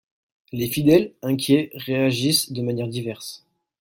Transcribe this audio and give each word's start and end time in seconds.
Les 0.51 0.67
fidèles, 0.67 1.13
inquiets, 1.21 1.69
réagissent 1.75 2.51
de 2.51 2.63
manière 2.63 2.87
diverse. 2.87 3.45